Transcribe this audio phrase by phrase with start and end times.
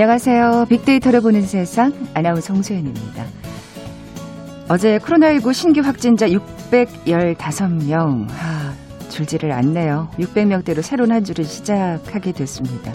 [0.00, 0.66] 안녕하세요.
[0.68, 3.24] 빅데이터를 보는 세상 아나운서 홍소연입니다.
[4.68, 8.28] 어제 코로나19 신규 확진자 615명.
[8.30, 8.74] 아,
[9.08, 10.06] 줄지를 않네요.
[10.12, 12.92] 600명대로 새로운 한 주를 시작하게 됐습니다.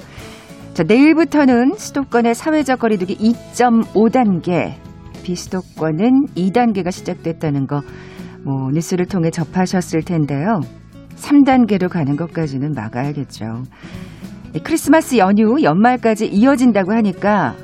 [0.73, 4.75] 자, 내일부터는 수도권의 사회적 거리두기 2.5단계,
[5.23, 7.81] 비수도권은 2단계가 시작됐다는 거,
[8.45, 10.61] 뭐, 뉴스를 통해 접하셨을 텐데요.
[11.17, 13.63] 3단계로 가는 것까지는 막아야겠죠.
[14.61, 17.55] 크리스마스 연휴 연말까지 이어진다고 하니까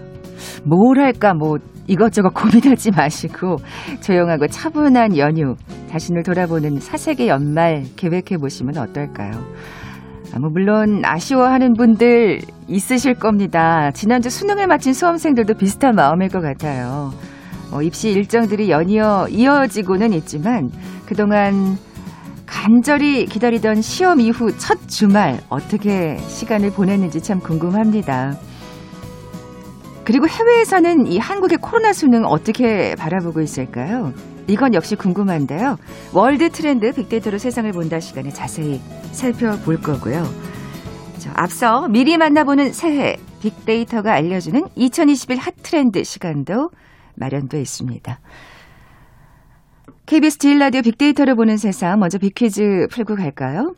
[0.64, 1.58] 뭘 할까 뭐
[1.88, 3.58] 이것저것 고민하지 마시고
[4.02, 5.56] 조용하고 차분한 연휴
[5.90, 9.32] 자신을 돌아보는 사색의 연말 계획해 보시면 어떨까요?
[10.34, 13.90] 아, 뭐 물론 아쉬워하는 분들 있으실 겁니다.
[13.92, 17.12] 지난주 수능을 마친 수험생들도 비슷한 마음일 것 같아요.
[17.72, 20.70] 어, 입시 일정들이 연이어 이어지고는 있지만
[21.08, 21.78] 그동안
[22.50, 28.34] 간절히 기다리던 시험 이후 첫 주말 어떻게 시간을 보냈는지 참 궁금합니다.
[30.04, 34.12] 그리고 해외에서는 이 한국의 코로나 수능 어떻게 바라보고 있을까요?
[34.48, 35.78] 이건 역시 궁금한데요.
[36.12, 40.24] 월드 트렌드 빅데이터로 세상을 본다 시간에 자세히 살펴볼 거고요.
[41.20, 46.72] 자, 앞서 미리 만나보는 새해 빅데이터가 알려주는 2021 핫트렌드 시간도
[47.16, 48.20] 마련되어 있습니다.
[50.10, 53.76] KBS 제일 라디오 빅데이터를 보는 세상 먼저 빅퀴즈 풀고 갈까요?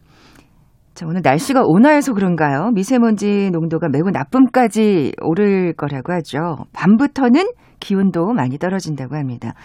[0.93, 2.71] 자, 오늘 날씨가 온화해서 그런가요?
[2.73, 6.67] 미세먼지 농도가 매우 나쁨까지 오를 거라고 하죠.
[6.71, 7.43] 밤부터는
[7.81, 9.55] 기온도 많이 떨어진다고 합니다.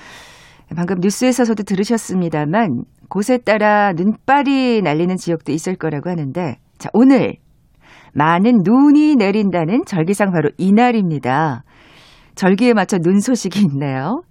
[0.75, 7.35] 방금 뉴스에서도 들으셨습니다만 곳에 따라 눈발이 날리는 지역도 있을 거라고 하는데 자, 오늘
[8.13, 11.63] 많은 눈이 내린다는 절기상 바로 이날입니다.
[12.35, 14.23] 절기에 맞춰 눈 소식이 있네요.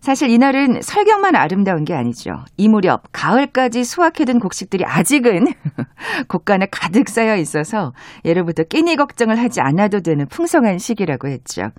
[0.00, 2.30] 사실 이날은 설경만 아름다운 게 아니죠.
[2.56, 5.46] 이 무렵 가을까지 수확해둔 곡식들이 아직은
[6.28, 7.92] 곡간에 가득 쌓여 있어서
[8.24, 11.70] 예로부터 끼니 걱정을 하지 않아도 되는 풍성한 시기라고 했죠.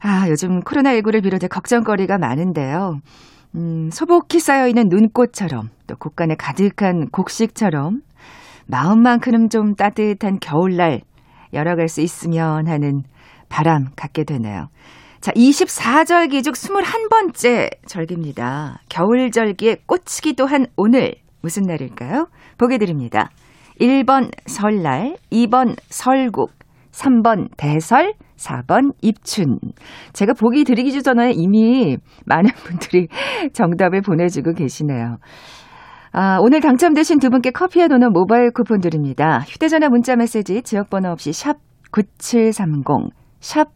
[0.00, 3.00] 아, 요즘 코로나19를 비롯해 걱정거리가 많은데요.
[3.56, 8.02] 음, 소복히 쌓여있는 눈꽃처럼 또 곡간에 가득한 곡식처럼
[8.68, 11.00] 마음만큼은 좀 따뜻한 겨울날
[11.52, 13.02] 열어갈 수 있으면 하는
[13.48, 14.68] 바람 갖게 되네요.
[15.20, 18.80] 자, 24절기 중 21번째 절기입니다.
[18.88, 22.26] 겨울절기에 꽂히기도 한 오늘 무슨 날일까요?
[22.58, 23.30] 보게 드립니다.
[23.80, 26.52] 1번 설날, 2번 설국,
[26.92, 29.58] 3번 대설, 4번 입춘.
[30.12, 31.96] 제가 보기 드리기 전에 이미
[32.26, 33.08] 많은 분들이
[33.52, 35.16] 정답을 보내주고 계시네요.
[36.12, 39.40] 아, 오늘 당첨되신 두 분께 커피와 도넛 모바일 쿠폰 드립니다.
[39.46, 41.56] 휴대전화 문자 메시지 지역번호 없이 샵
[41.92, 42.84] 9730,
[43.40, 43.75] 샵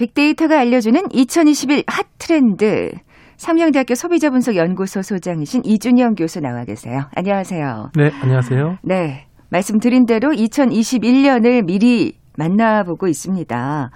[0.00, 2.90] 빅데이터가 알려주는 2021 핫 트렌드.
[3.36, 7.02] 삼양대학교 소비자분석연구소 소장이신 이준영 교수 나와 계세요.
[7.14, 7.90] 안녕하세요.
[7.94, 8.78] 네, 안녕하세요.
[8.82, 13.90] 네, 말씀드린 대로 2021년을 미리 만나보고 있습니다.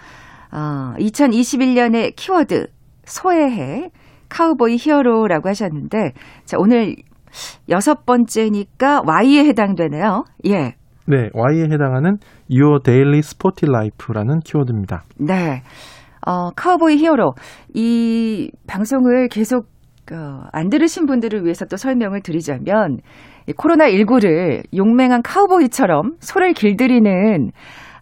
[0.52, 2.66] 어, 2021년의 키워드
[3.04, 3.90] 소외해
[4.28, 6.12] 카우보이 히어로라고 하셨는데
[6.44, 6.96] 자, 오늘
[7.70, 10.24] 여섯 번째니까 Y에 해당되네요.
[10.48, 10.74] 예.
[11.06, 12.16] 네, Y에 해당하는
[12.50, 15.02] Your Daily Sporty Life라는 키워드입니다.
[15.18, 15.62] 네.
[16.26, 17.34] 어, 카우보이 히어로.
[17.74, 19.66] 이 방송을 계속
[20.12, 22.98] 어, 안 들으신 분들을 위해서 또 설명을 드리자면
[23.48, 27.50] 코로나19를 용맹한 카우보이처럼 소를 길들이는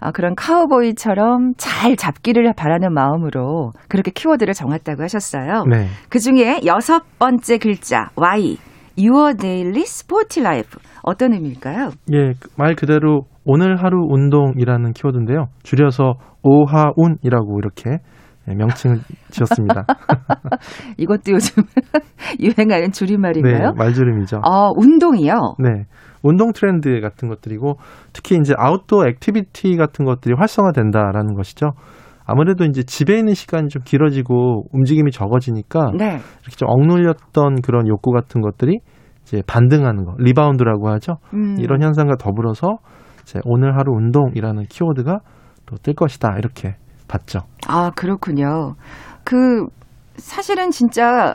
[0.00, 5.64] 어, 그런 카우보이처럼 잘 잡기를 바라는 마음으로 그렇게 키워드를 정했다고 하셨어요.
[5.68, 5.86] 네.
[6.08, 8.56] 그 중에 여섯 번째 글자 Y
[8.98, 11.90] Your Daily Sporty Life 어떤 의미일까요?
[12.12, 15.46] 예, 말 그대로 오늘 하루 운동이라는 키워드인데요.
[15.62, 17.98] 줄여서 오하운이라고 이렇게
[18.46, 18.98] 명칭을
[19.30, 19.86] 지었습니다.
[20.98, 21.62] 이것도 요즘
[22.40, 23.70] 유행하는 줄임말인가요?
[23.70, 24.40] 네, 말줄임이죠.
[24.44, 25.56] 아, 운동이요?
[25.58, 25.84] 네.
[26.22, 27.76] 운동 트렌드 같은 것들이고
[28.12, 31.72] 특히 이제 outdoor activity 같은 것들이 활성화된다라는 것이죠.
[32.24, 36.18] 아무래도 이제 집에 있는 시간이 좀 길어지고 움직임이 적어지니까 네.
[36.42, 38.78] 이렇게 좀 억눌렸던 그런 욕구 같은 것들이
[39.32, 41.14] 이제 반등하는 거, 리바운드라고 하죠.
[41.32, 41.56] 음.
[41.58, 42.76] 이런 현상과 더불어서
[43.22, 45.20] 이제 오늘 하루 운동이라는 키워드가
[45.66, 46.76] 또 뜰 것이다 이렇게
[47.08, 47.40] 봤죠.
[47.66, 48.74] 아 그렇군요.
[49.24, 49.64] 그
[50.16, 51.32] 사실은 진짜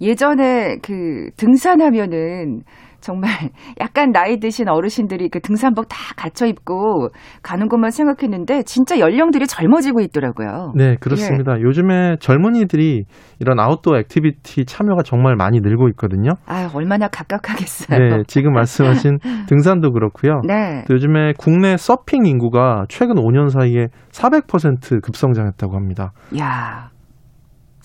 [0.00, 2.62] 예전에 그 등산하면은
[3.06, 3.30] 정말
[3.80, 7.10] 약간 나이 드신 어르신들이 그 등산복 다 갖춰 입고
[7.40, 10.72] 가는 것만 생각했는데 진짜 연령들이 젊어지고 있더라고요.
[10.74, 11.58] 네, 그렇습니다.
[11.58, 11.62] 예.
[11.62, 13.04] 요즘에 젊은이들이
[13.38, 16.32] 이런 아웃도어 activity 참여가 정말 많이 늘고 있거든요.
[16.46, 17.98] 아, 얼마나 갑갑하겠어요.
[17.98, 19.18] 네, 지금 말씀하신
[19.48, 20.40] 등산도 그렇고요.
[20.44, 20.84] 네.
[20.88, 26.10] 또 요즘에 국내 서핑 인구가 최근 5년 사이에 400% 급성장했다고 합니다.
[26.38, 26.95] 야.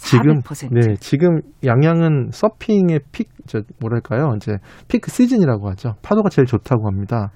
[0.04, 4.54] 지금 네 지금 양양은 서핑의 픽 저 뭐랄까요 이제
[4.88, 7.32] 피크 시즌이라고 하죠 파도가 제일 좋다고 합니다.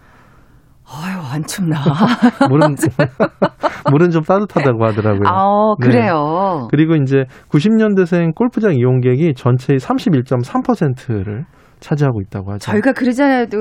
[0.88, 1.78] 아유 안 춥나
[2.50, 2.76] 물은
[3.92, 5.28] 물은 좀 따뜻하다고 하더라고요.
[5.28, 6.14] 아 그래요.
[6.62, 6.68] 네.
[6.70, 11.46] 그리고 이제 90년대생 골프장 이용객이 전체의 31.3%를
[11.80, 12.72] 차지하고 있다고 하죠.
[12.72, 13.58] 저희가 그러잖아도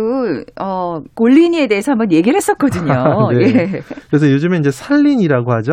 [0.60, 2.92] 어 골린이에 대해서 한번 얘기를 했었거든요.
[3.32, 3.44] 네.
[3.46, 3.80] 예.
[4.08, 5.72] 그래서 요즘에 이제 살린이라고 하죠.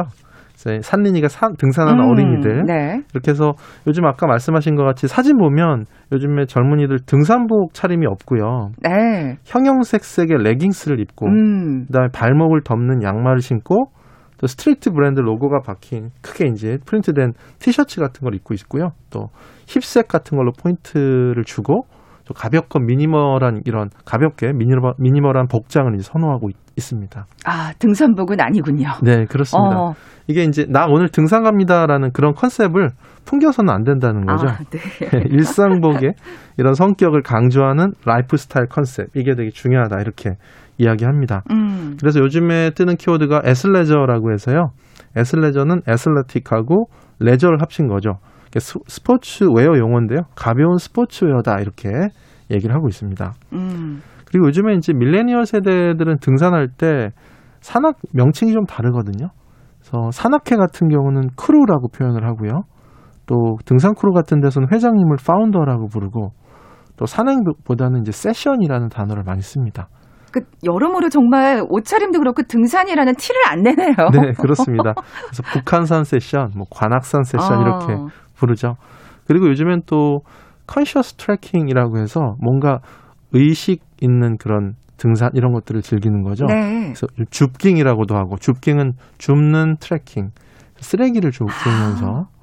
[0.82, 3.02] 산린이가 산, 등산하는 음, 어린이들 네.
[3.14, 3.54] 이렇게 해서
[3.88, 8.72] 요즘 아까 말씀하신 것 같이 사진 보면 요즘에 젊은이들 등산복 차림이 없고요.
[8.84, 9.38] 네.
[9.46, 11.86] 형형색색의 레깅스를 입고 음.
[11.88, 13.88] 그다음에 발목을 덮는 양말을 신고
[14.38, 18.90] 또 street 브랜드 로고가 박힌 크게 이제 프린트된 티셔츠 같은 걸 입고 있고요.
[19.12, 19.28] 또
[19.68, 21.84] hip sack 같은 걸로 포인트를 주고
[22.26, 28.90] 또 가볍고 minimal한 이런 가볍게 minimal, minimal한 복장을 선호하고 있, 습니다 아 등산복은 아니군요.
[29.04, 29.78] 네 그렇습니다.
[29.78, 29.94] 어.
[30.28, 32.90] 이게 이제 나 오늘 등산 갑니다라는 그런 컨셉을
[33.26, 34.48] 풍겨서는 안 된다는 거죠.
[34.48, 35.24] 아, 네.
[35.30, 36.14] 일상복의
[36.58, 40.32] 이런 성격을 강조하는 라이프 스타일 컨셉 이게 되게 중요하다 이렇게
[40.78, 41.44] 이야기합니다.
[41.52, 41.98] 음.
[42.00, 44.72] 그래서 요즘에 뜨는 키워드가 athleisure라고 해서요.
[45.16, 46.86] athleisure는 athletic하고
[47.20, 48.20] 레저를 합친 거죠.
[48.60, 50.22] 스포츠웨어 용어인데요.
[50.36, 51.90] 가벼운 스포츠웨어다 이렇게
[52.50, 53.34] 얘기를 하고 있습니다.
[53.54, 54.02] 음.
[54.32, 57.10] 그리고 요즘에 이제 밀레니얼 세대들은 등산할 때
[57.60, 59.30] 산악 명칭이 좀 다르거든요.
[59.80, 62.62] 그래서 산악회 같은 경우는 crew라고 표현을 하고요.
[63.26, 66.32] 또 등산 크루 같은 데서는 회장님을 founder라고 부르고
[66.98, 69.90] 또 산행보다는 이제 session이라는 단어를 많이 씁니다.
[70.32, 73.96] 그 여러모로 정말 옷차림도 그렇고 등산이라는 티를 안 내네요.
[74.14, 74.94] 네, 그렇습니다.
[75.26, 77.62] 그래서 북한산 세션, 뭐 관악산 세션 아.
[77.62, 78.76] 이렇게 부르죠.
[79.28, 80.22] 그리고 요즘엔 또
[80.68, 82.80] conscious trekking이라고 해서 뭔가
[83.34, 86.46] 의식 있는 그런 등산 이런 것들을 즐기는 거죠.
[86.46, 86.94] 네.
[86.94, 90.30] 그래서 줍깅이라고도 하고 줍깅은 줍는 trekking
[90.78, 92.42] 쓰레기를 줍으면서 아,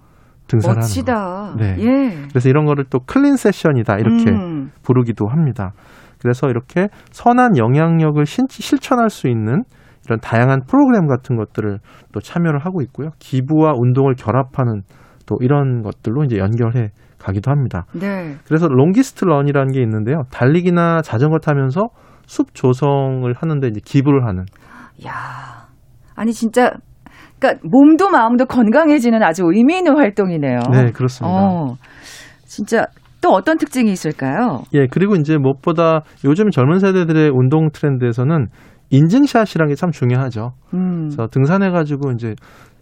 [0.48, 1.14] 등산하는 멋지다.
[1.14, 1.54] 거.
[1.56, 1.76] 네.
[1.78, 2.26] 예.
[2.28, 4.70] 그래서 이런 거를 또 clean session이다 이렇게 음.
[4.82, 5.72] 부르기도 합니다.
[6.20, 9.62] 그래서 이렇게 선한 영향력을 신, 실천할 수 있는
[10.06, 11.78] 이런 다양한 프로그램 같은 것들을
[12.12, 13.10] 또 참여를 하고 있고요.
[13.18, 14.82] 기부와 운동을 결합하는
[15.26, 17.84] 또 이런 것들로 이제 연결해 가기도 합니다.
[17.92, 18.36] 네.
[18.46, 20.22] 그래서 longest run이라는 게 있는데요.
[20.30, 21.88] 달리기나 자전거 타면서
[22.26, 24.44] 숲 조성을 하는데 이제 기부를 하는.
[25.06, 25.12] 야,
[26.14, 26.72] 아니 진짜
[27.38, 30.58] 그러니까 몸도 마음도 건강해지는 아주 의미 있는 활동이네요.
[30.72, 31.36] 네, 그렇습니다.
[31.36, 31.76] 어,
[32.44, 32.86] 진짜
[33.20, 34.62] 또 어떤 특징이 있을까요?
[34.74, 38.46] 예, 그리고 이제 무엇보다 요즘 젊은 세대들의 운동 트렌드에서는
[38.90, 40.52] 인증샷이라는 게 참 중요하죠.
[40.74, 41.08] 음.
[41.08, 42.34] 그래서 등산해 가지고 이제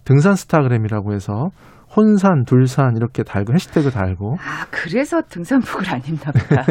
[0.04, 1.48] 등산 스타그램이라고 해서
[1.96, 4.36] 혼산, 둘산 이렇게 달고 해시태그 달고.
[4.38, 6.64] 아, 그래서 등산복을 안 입나 보다.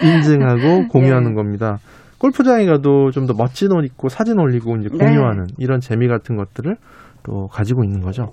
[0.02, 1.34] 인증하고 공유하는 네.
[1.34, 1.78] 겁니다.
[2.18, 5.04] 골프장에 가도 좀 더 멋진 옷 입고 사진 올리고 이제 네.
[5.04, 5.54] 공유하는 네.
[5.58, 6.76] 이런 재미 같은 것들을
[7.24, 8.30] 또 가지고 있는 거죠.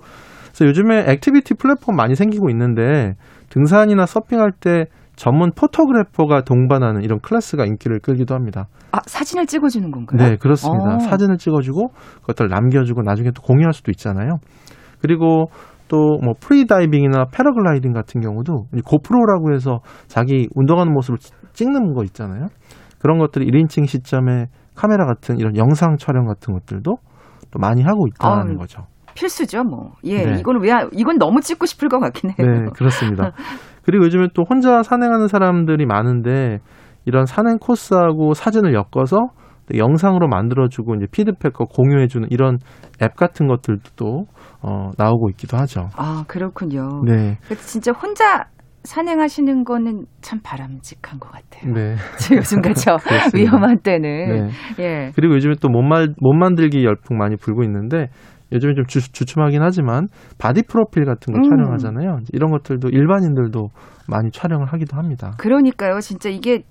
[0.48, 3.14] 그래서 요즘에 activity 플랫폼 많이 생기고 있는데
[3.50, 4.84] 등산이나 서핑할 때
[5.16, 8.68] 전문 photographer가 동반하는 이런 클래스가 인기를 끌기도 합니다.
[8.92, 10.30] 아, 사진을 찍어주는 건가요?
[10.30, 10.92] 네, 그렇습니다.
[10.92, 10.94] 오.
[10.94, 10.98] 어.
[11.00, 11.88] 사진을 찍어주고
[12.22, 14.38] 그것들 남겨주고 나중에 또 공유할 수도 있잖아요.
[15.02, 15.46] 그리고
[15.90, 21.18] 또 뭐 free diving이나 패러글라이딩 같은 경우도 GoPro라고 해서 자기 운동하는 모습을
[21.52, 22.46] 찍는 거 있잖아요.
[23.00, 26.94] 그런 것들이 1인칭 시점에 카메라 같은 이런 영상 촬영 같은 것들도
[27.50, 28.86] 또 많이 하고 있다는 아, 거죠.
[29.14, 29.92] 필수죠, 뭐.
[30.04, 30.38] 예, 네.
[30.38, 32.36] 이거는 왜 이건 너무 찍고 싶을 것 같긴 해요.
[32.46, 33.32] 네, 그렇습니다.
[33.82, 36.58] 그리고 요즘에 또 혼자 산행하는 사람들이 많은데
[37.06, 39.16] 이런 산행 코스하고 사진을 엮어서
[39.76, 42.58] 영상으로 만들어주고 이제 피드백과 공유해주는 이런
[43.02, 44.26] 앱 같은 것들도
[44.62, 45.88] 어, 나오고 있기도 하죠.
[45.96, 47.02] 아 그렇군요.
[47.04, 47.38] 네.
[47.66, 48.46] 진짜 혼자
[48.84, 51.72] 산행하시는 거는 참 바람직한 것 같아요.
[51.72, 51.96] 네.
[52.36, 52.96] 요즘 그렇죠.
[53.34, 54.48] 위험한 때는.
[54.78, 54.82] 네.
[54.82, 55.10] 예.
[55.14, 58.08] 그리고 요즘에 또 몸 만들기 열풍 많이 불고 있는데
[58.52, 60.06] 요즘에 좀 주, 주춤하긴 하지만
[60.38, 61.48] body 프로필 같은 거 음.
[61.48, 62.18] 촬영하잖아요.
[62.32, 63.68] 이런 것들도 일반인들도
[64.08, 65.32] 많이 촬영을 하기도 합니다.
[65.38, 66.00] 그러니까요.
[66.00, 66.62] 진짜 이게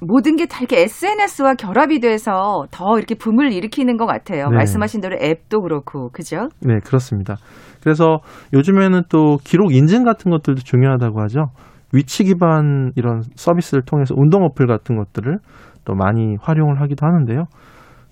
[0.00, 4.48] 모든 게 다 이렇게 SNS와 결합이 돼서 더 이렇게 붐을 일으키는 것 같아요.
[4.50, 4.56] 네.
[4.56, 6.48] 말씀하신 대로 앱도 그렇고, 그죠?
[6.60, 7.36] 네, 그렇습니다.
[7.82, 8.18] 그래서
[8.52, 11.46] 요즘에는 또 기록 인증 같은 것들도 중요하다고 하죠.
[11.92, 15.38] 위치 기반 이런 서비스를 통해서 운동 어플 같은 것들을
[15.84, 17.44] 또 많이 활용을 하기도 하는데요.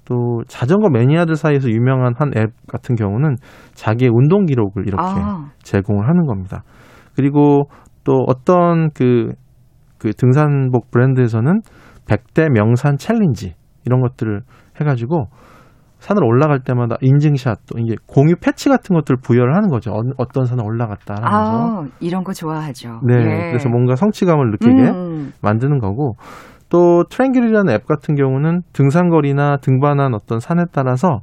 [0.07, 3.37] 또 자전거 매니아들 사이에서 유명한 한 앱 같은 경우는
[3.73, 5.51] 자기의 운동 기록을 이렇게 아.
[5.63, 6.63] 제공을 하는 겁니다.
[7.17, 7.65] 그리고
[8.05, 9.31] 또 어떤 그,
[10.05, 11.63] 그 등산복 브랜드에서는
[12.07, 13.55] 100대 명산 challenge
[13.87, 14.43] 이런 것들을
[14.79, 15.29] 해가지고
[16.01, 19.93] 산을 올라갈 때마다 인증샷 또 이게 공유 패치 같은 것들을 부여를 하는 거죠.
[19.93, 21.81] 어, 떤 산을 올라갔다 하면서.
[21.81, 23.01] 아, 이런 거 좋아하죠.
[23.07, 23.15] 네.
[23.15, 23.49] 예.
[23.49, 25.33] 그래서 뭔가 성취감을 느끼게 음.
[25.41, 26.17] 만드는 거고
[26.69, 31.21] 또 트랭길이라는 앱 같은 경우는 등산거리나 등반한 어떤 산에 따라서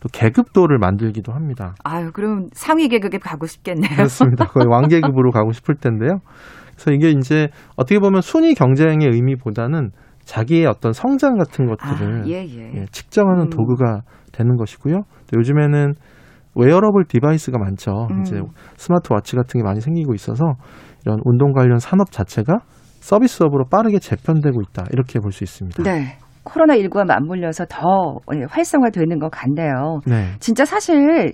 [0.00, 1.74] 또 계급도를 만들기도 합니다.
[1.82, 3.96] 아유, 그럼 상위 계급에 가고 싶겠네요.
[3.96, 4.44] 그렇습니다.
[4.46, 6.18] 거의 왕계급으로 가고 싶을 텐데요.
[6.78, 9.90] 그래서 이게 이제 어떻게 보면 순위 경쟁의 의미보다는
[10.24, 12.72] 자기의 어떤 성장 같은 것들을 아, 예, 예.
[12.74, 13.50] 예, 측정하는 음.
[13.50, 14.94] 도구가 되는 것이고요.
[14.94, 15.94] 또 요즘에는
[16.54, 18.08] wearable device가 많죠.
[18.10, 18.20] 음.
[18.22, 18.40] 이제
[18.76, 20.44] 스마트워치 같은 게 많이 생기고 있어서
[21.04, 22.58] 이런 운동 관련 산업 자체가
[23.00, 24.84] 서비스업으로 빠르게 재편되고 있다.
[24.92, 25.82] 이렇게 볼 수 있습니다.
[25.82, 26.18] 네.
[26.44, 28.18] 코로나19와 맞물려서 더
[28.48, 30.00] 활성화되는 것 같네요.
[30.06, 30.32] 네.
[30.40, 31.32] 진짜 사실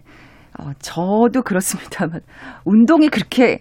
[0.59, 2.21] 어, 저도 그렇습니다만
[2.65, 3.59] 운동이 그렇게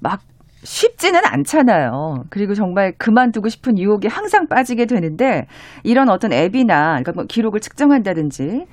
[0.00, 0.20] 막
[0.64, 2.24] 쉽지는 않잖아요.
[2.30, 5.46] 그리고 정말 그만두고 싶은 유혹이 항상 빠지게 되는데
[5.84, 8.66] 이런 어떤 앱이나 그러니까 뭐 기록을 측정한다든지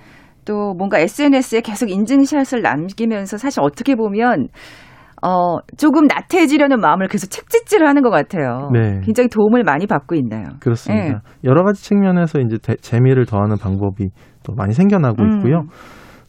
[0.46, 4.48] 또 뭔가 SNS에 계속 인증샷을 남기면서 사실 어떻게 보면
[5.24, 8.72] 어, 조금 나태해지려는 마음을 계속 책짓질을 하는 것 같아요.
[8.74, 9.02] 네.
[9.04, 10.46] 굉장히 도움을 많이 받고 있나요?
[10.60, 11.06] 그렇습니다.
[11.06, 11.20] 네.
[11.44, 14.10] 여러 가지 측면에서 이제 대, 재미를 더하는 방법이
[14.44, 15.38] 또 많이 생겨나고 음.
[15.38, 15.66] 있고요.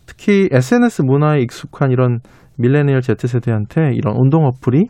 [0.04, 2.18] 특히 SNS 문화에 익숙한 이런
[2.58, 4.88] millennial Z세대한테 이런 운동 어플이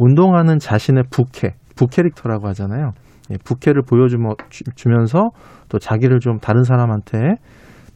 [0.00, 2.92] 운동하는 자신의 부캐, 부캐릭터라고 하잖아요.
[3.30, 5.28] 예, 부캐를 보여주면서
[5.68, 7.18] 또 자기를 좀 다른 사람한테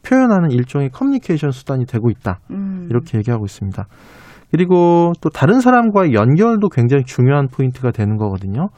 [0.07, 2.37] 표현하는 일종의 커뮤니케이션 수단이 되고 있다.
[2.51, 2.85] 음.
[2.91, 3.87] 이렇게 얘기하고 있습니다.
[4.51, 8.69] 그리고 또 다른 사람과의 연결도 굉장히 중요한 포인트가 되는 거거든요.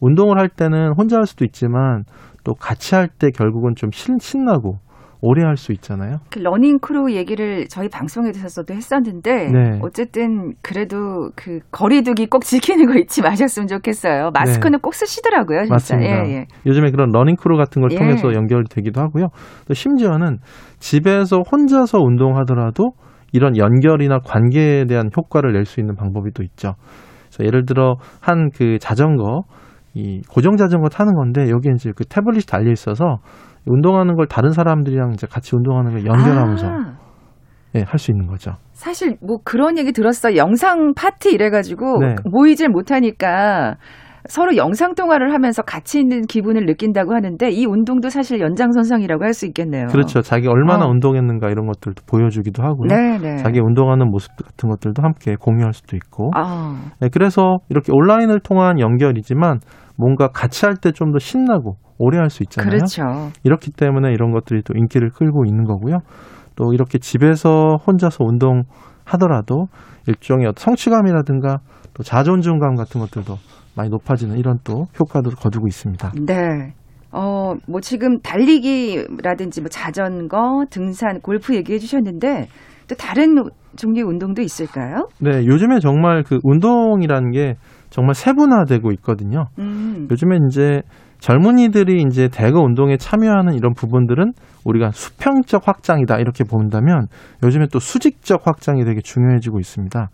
[0.00, 2.04] 운동을 할 때는 혼자 할 수도 있지만
[2.44, 4.80] 또 같이 할 때 결국은 좀 신, 신나고
[5.20, 6.18] 오래 할 수 있잖아요.
[6.30, 9.78] 그 running crew 얘기를 저희 방송에서도 했었는데 네.
[9.82, 14.30] 어쨌든 그래도 그 거리두기 꼭 지키는 거 잊지 마셨으면 좋겠어요.
[14.34, 14.78] 마스크는 네.
[14.82, 15.60] 꼭 쓰시더라고요.
[15.64, 15.74] 진짜.
[15.74, 16.26] 맞습니다.
[16.26, 16.44] 예, 예.
[16.66, 17.96] 요즘에 그런 running crew 같은 걸 예.
[17.96, 19.28] 통해서 연결되기도 하고요.
[19.66, 20.38] 또 심지어는
[20.78, 22.90] 집에서 혼자서 운동하더라도
[23.32, 26.74] 이런 연결이나 관계에 대한 효과를 낼 수 있는 방법이 또 있죠.
[27.28, 29.42] 그래서 예를 들어 한 그 자전거
[29.94, 33.18] 이 고정 자전거 타는 건데 여기 이제 그 태블릿이 달려 있어서
[33.66, 36.96] 운동하는 걸 다른 사람들이랑 이제 같이 운동하는 걸 연결하면서 아.
[37.74, 38.52] 예, 할 수 있는 거죠.
[38.72, 40.36] 사실 뭐 그런 얘기 들었어.
[40.36, 42.14] 영상 파티 이래가지고 네.
[42.24, 43.76] 모이질 못하니까
[44.28, 49.46] 서로 영상 통화를 하면서 같이 있는 기분을 느낀다고 하는데 이 운동도 사실 연장선상이라고 할 수
[49.46, 49.86] 있겠네요.
[49.86, 50.20] 그렇죠.
[50.22, 50.88] 자기 얼마나 어.
[50.90, 52.88] 운동했는가 이런 것들도 보여주기도 하고요.
[52.88, 53.18] 네네.
[53.18, 53.36] 네.
[53.36, 56.30] 자기 운동하는 모습 같은 것들도 함께 공유할 수도 있고.
[56.34, 56.76] 아.
[57.00, 59.60] 네, 그래서 이렇게 온라인을 통한 연결이지만
[59.96, 62.70] 뭔가 같이 할 때 좀 더 신나고 오래 할 수 있잖아요.
[62.70, 63.02] 그렇죠.
[63.44, 65.98] 이렇기 때문에 이런 것들이 또 인기를 끌고 있는 거고요.
[66.56, 68.62] 또 이렇게 집에서 혼자서 운동
[69.04, 69.66] 하더라도
[70.06, 71.58] 일종의 성취감이라든가
[71.94, 73.34] 또 자존감감 같은 것들도
[73.76, 76.12] 많이 높아지는 이런 또 효과도 거두고 있습니다.
[76.26, 76.74] 네.
[77.12, 82.48] 어, 뭐 지금 달리기라든지 뭐 자전거, 등산, 골프 얘기해 주셨는데
[82.88, 83.36] 또 다른
[83.76, 85.08] 종류의 운동도 있을까요?
[85.20, 87.54] 네, 요즘에 정말 그 운동이라는 게
[87.90, 89.46] 정말 세분화되고 있거든요.
[89.58, 90.08] 음.
[90.10, 90.82] 요즘에 이제
[91.18, 94.32] 젊은이들이 이제 대거 운동에 참여하는 이런 부분들은
[94.64, 97.06] 우리가 수평적 확장이다 이렇게 본다면
[97.42, 100.08] 요즘에 또 수직적 확장이 되게 중요해지고 있습니다.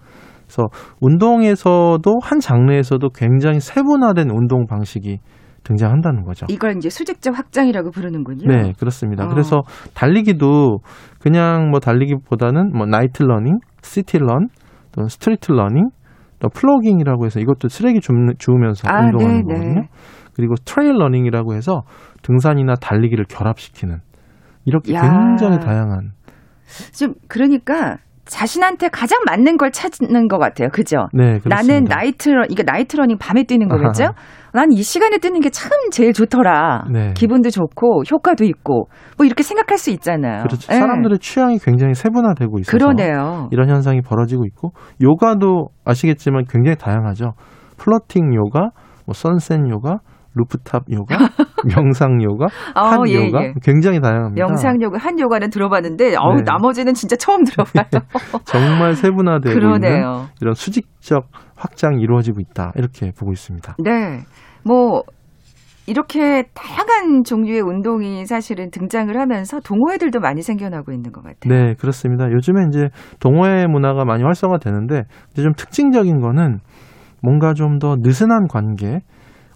[0.47, 0.69] 그래서
[1.01, 5.19] 운동에서도 한 장르에서도 굉장히 세분화된 운동 방식이
[5.65, 6.47] 등장한다는 거죠.
[6.51, 8.49] 이걸 이제 수직적 확장이라고 부르는군요.
[8.49, 9.25] 네, 그렇습니다.
[9.25, 9.29] 어.
[9.29, 9.63] 그래서
[9.95, 10.79] 달리기도
[11.21, 14.49] 그냥 뭐 달리기보다는 뭐 night running, city run,
[14.93, 15.89] 또 street running,
[16.41, 19.59] 또 plogging이라고 해서 이것도 쓰레기 주우면서 아, 운동하는 네네.
[19.59, 19.87] 거거든요.
[20.35, 21.83] 그리고 trail running이라고 해서
[22.23, 23.99] 등산이나 달리기를 결합시키는
[24.65, 25.01] 이렇게 야.
[25.03, 26.13] 굉장히 다양한
[26.97, 30.69] 좀 그러니까 자신한테 가장 맞는 걸 찾는 것 같아요.
[30.69, 31.09] 그죠?
[31.13, 31.57] 네, 그렇습니다.
[31.57, 34.15] 나는 night run, 이게 night running 밤에 뛰는 거겠죠?
[34.55, 36.85] 난 이 시간에 뛰는 게 참 제일 좋더라.
[36.93, 37.13] 네.
[37.15, 40.45] 기분도 좋고 효과도 있고 뭐 이렇게 생각할 수 있잖아요.
[40.45, 40.69] 그렇죠.
[40.73, 40.79] 네.
[40.79, 43.49] 사람들의 취향이 굉장히 세분화되고 있어서 그러네요.
[43.51, 44.71] 이런 현상이 벌어지고 있고
[45.03, 47.33] 요가도 아시겠지만 굉장히 다양하죠.
[47.77, 48.71] floating 요가,
[49.05, 49.99] 뭐 sunset 요가,
[50.35, 51.17] 루프탑 요가,
[51.77, 53.55] 명상 요가, 어, 한 예, 요가 예.
[53.63, 54.47] 굉장히 다양합니다.
[54.47, 56.43] 명상 요가, 한 요가는 들어봤는데 어우 네.
[56.45, 57.85] 나머지는 진짜 처음 들어봐요.
[58.45, 59.95] 정말 세분화되고 그러네요.
[59.95, 63.77] 있는 이런 수직적 확장이 이루어지고 있다 이렇게 보고 있습니다.
[63.85, 64.21] 네,
[64.65, 65.03] 뭐
[65.87, 71.53] 이렇게 다양한 종류의 운동이 사실은 등장을 하면서 동호회들도 많이 생겨나고 있는 것 같아요.
[71.53, 72.31] 네, 그렇습니다.
[72.31, 72.89] 요즘에 이제
[73.21, 76.59] 동호회 문화가 많이 활성화되는데 이제 좀 특징적인 거는
[77.21, 79.01] 뭔가 좀 더 느슨한 관계,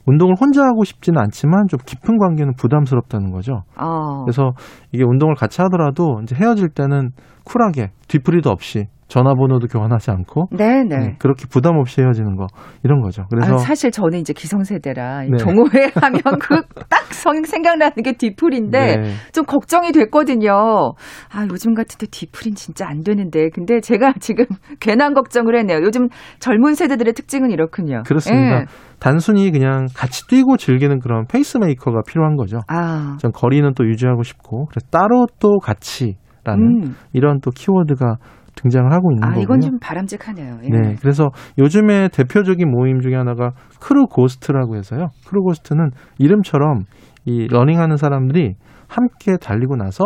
[0.06, 3.62] 운동을 혼자 하고 싶지는 않지만 좀 깊은 관계는 부담스럽다는 거죠.
[3.78, 4.24] 어.
[4.24, 4.52] 그래서
[4.92, 7.10] 이게 운동을 같이 하더라도 이제 헤어질 때는
[7.44, 10.96] 쿨하게 뒤풀이도 없이 전화번호도 교환하지 않고 네네.
[10.96, 11.16] 네.
[11.18, 12.46] 그렇게 부담 없이 헤어지는 거
[12.82, 13.24] 이런 거죠.
[13.30, 15.36] 그래서 아, 사실 저는 이제 기성세대라 네.
[15.38, 17.06] 동호회 하면 그 딱
[17.46, 19.12] 생각나는 게 뒤풀인데 네.
[19.32, 20.52] 좀 걱정이 됐거든요.
[21.32, 24.44] 아 요즘 같은데 뒤풀인 진짜 안 되는데 근데 제가 지금
[24.80, 25.78] 괜한 걱정을 했네요.
[25.82, 26.08] 요즘
[26.38, 28.02] 젊은 세대들의 특징은 이렇군요.
[28.06, 28.60] 그렇습니다.
[28.60, 28.64] 네.
[28.98, 32.60] 단순히 그냥 같이 뛰고 즐기는 그런 페이스메이커가 필요한 거죠.
[32.68, 33.16] 아.
[33.20, 36.96] 전 거리는 또 유지하고 싶고 그래서 따로 또 같이 라는 음.
[37.12, 38.16] 이런 또 키워드가
[38.56, 39.42] 등장을 하고 있는 아, 거고요.
[39.42, 40.58] 이건 좀 바람직하네요.
[40.64, 40.68] 예.
[40.68, 45.08] 네, 그래서 요즘에 대표적인 모임 중에 하나가 Crew Ghost라고 해서요.
[45.28, 46.84] Crew Ghost는 이름처럼
[47.24, 48.54] 이 러닝하는 사람들이
[48.88, 50.04] 함께 달리고 나서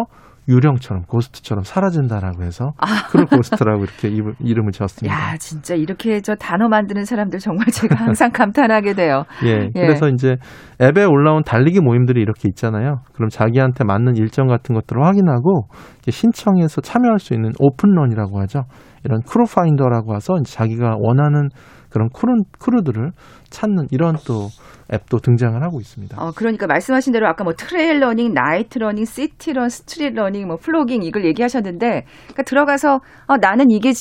[0.49, 3.07] 유령처럼 ghost처럼 사라진다라고 해서 아.
[3.11, 4.09] Crew Ghost라고 이렇게
[4.41, 5.15] 이름을 지었습니다.
[5.15, 9.25] 야, 진짜 이렇게 저 단어 만드는 사람들 정말 제가 항상 감탄하게 돼요.
[9.45, 9.81] 예, 예.
[9.81, 10.37] 그래서 이제
[10.81, 13.01] 앱에 올라온 달리기 모임들이 이렇게 있잖아요.
[13.13, 15.69] 그럼 자기한테 맞는 일정 같은 것들을 확인하고
[16.09, 18.65] 신청해서 참여할 수 있는 open run이라고 하죠.
[19.05, 21.49] 이런 crew finder라고 해서 자기가 원하는
[21.89, 23.11] 그런 crew, crew들을
[23.51, 24.49] 찾는 이런 또
[24.93, 26.21] 앱도 등장을 하고 있습니다.
[26.21, 30.57] 어, 그러니까 말씀하신 대로 아까 뭐 trail running, night running, city run, street running, 뭐
[30.57, 33.93] 플로깅 이걸 얘기하셨는데 그러니까 들어가서 어, 나는 이게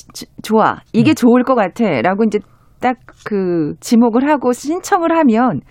[0.41, 1.15] 좋아, 이게 음.
[1.15, 2.39] 좋을 것 같아라고 이제
[2.79, 5.61] 딱 그 지목을 하고 신청을 하면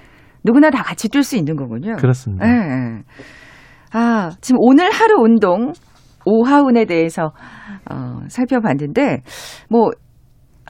[0.44, 1.96] 누구나 다 같이 뛸 수 있는 거군요.
[1.96, 2.46] 그렇습니다.
[2.46, 3.02] 네.
[3.92, 5.72] 아 지금 오늘 하루 운동
[6.28, 7.32] 오하운에 대해서
[7.90, 9.22] 어, 살펴봤는데
[9.70, 9.90] 뭐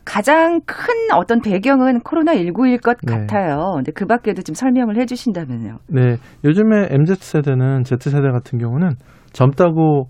[0.05, 3.12] 가장 큰 어떤 배경은 코로나19일 것 네.
[3.12, 3.73] 같아요.
[3.77, 5.79] 근데 그 밖에도 좀 설명을 해 주신다면요.
[5.88, 6.17] 네.
[6.45, 8.93] 요즘에 MZ세대는 Z세대 같은 경우는
[9.33, 10.09] 젊다고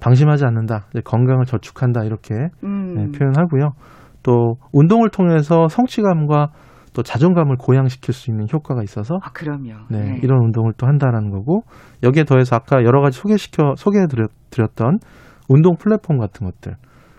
[0.00, 0.86] 방심하지 않는다.
[1.04, 2.04] 건강을 저축한다.
[2.04, 2.94] 이렇게 음.
[2.94, 3.70] 네, 표현하고요.
[4.22, 6.48] 또 운동을 통해서 성취감과
[6.92, 9.86] 또 자존감을 고양시킬 수 있는 효과가 있어서 아, 그럼요.
[9.90, 10.20] 네, 네.
[10.22, 11.62] 이런 운동을 또 한다라는 거고
[12.02, 14.06] 여기에 더해서 아까 여러 가지 소개시켜 소개해
[14.50, 14.98] 드렸던
[15.48, 16.74] 운동 플랫폼 같은 것들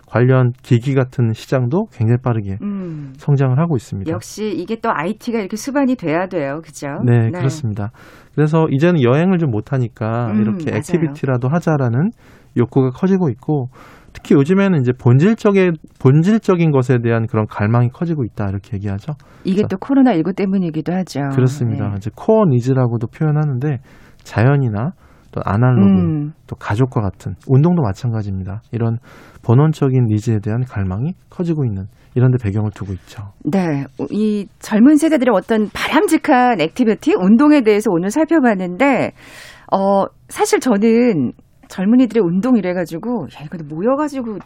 [0.06, 3.14] 관련 기기 같은 시장도 굉장히 빠르게 음.
[3.16, 4.10] 성장을 하고 있습니다.
[4.12, 6.60] 역시 이게 또 IT가 이렇게 수반이 돼야 돼요.
[6.62, 6.88] 그죠?
[7.02, 7.30] 네, 네.
[7.30, 7.92] 그렇습니다.
[8.34, 10.76] 그래서 이제는 여행을 좀 못하니까 음, 이렇게 맞아요.
[10.78, 12.10] activity라도 하자라는
[12.58, 13.68] 욕구가 커지고 있고
[14.12, 19.14] 특히 요즘에는 이제 본질적인 본질적인 것에 대한 그런 갈망이 커지고 있다 이렇게 얘기하죠.
[19.44, 21.20] 이게 또 코로나 19 때문이기도 하죠.
[21.32, 21.88] 그렇습니다.
[21.88, 21.94] 네.
[21.96, 23.78] 이제 core needs라고도 표현하는데
[24.22, 24.92] 자연이나
[25.32, 26.32] 또 아날로그, 음.
[26.46, 28.60] 또 가족과 같은 운동도 마찬가지입니다.
[28.70, 28.98] 이런
[29.42, 33.32] 본원적인 needs에 대한 갈망이 커지고 있는 이런 데 배경을 두고 있죠.
[33.50, 33.84] 네.
[34.10, 39.12] 이 젊은 세대들의 어떤 바람직한 activity, 운동에 대해서 오늘 살펴봤는데,
[39.72, 41.32] 어, 사실 저는
[41.72, 44.36] 젊은이들의 운동 이래가지고, 야, 이거 모여가지고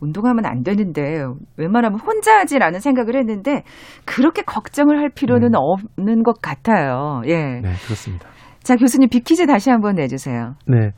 [0.00, 1.22] 운동하면 안 되는데
[1.56, 3.62] 웬만하면 혼자 하지라는 생각을 했는데
[4.06, 5.58] 그렇게 걱정을 할 필요는 네.
[5.58, 7.22] 없는 것 같아요.
[7.26, 7.60] 예.
[7.60, 8.28] 네, 그렇습니다.
[8.62, 10.54] 자, 교수님 비키즈 다시 한번 내주세요.
[10.66, 10.90] 네.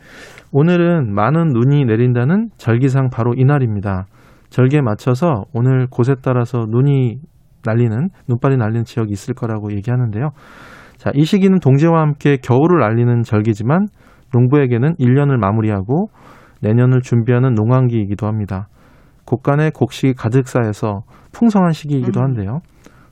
[0.52, 4.06] 오늘은 많은 눈이 내린다는 절기상 바로 이날입니다.
[4.50, 7.18] 절기에 맞춰서 오늘 곳에 따라서 눈이
[7.64, 10.30] 날리는, 눈발이 날리는 지역이 있을 거라고 얘기하는데요.
[10.96, 13.86] 자, 이 시기는 동지와 함께 겨울을 알리는 절기지만
[14.32, 16.08] 농부에게는 1년을 마무리하고
[16.60, 18.68] 내년을 준비하는 농한기이기도 합니다.
[19.24, 22.24] 곡간에 곡식이 가득 쌓여서 풍성한 시기이기도 음.
[22.24, 22.58] 한데요.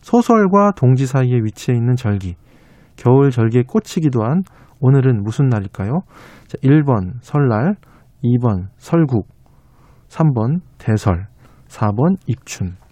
[0.01, 2.37] 소설과 동지 사이에 위치해 있는 절기.
[2.97, 4.43] 겨울 절기에 꽂히기도 한
[4.81, 6.01] 오늘은 무슨 날일까요?
[6.47, 7.75] 자, 1번 설날,
[8.23, 9.27] 2번 설국,
[10.09, 11.27] 3번 대설,
[11.69, 12.77] 4번 입춘.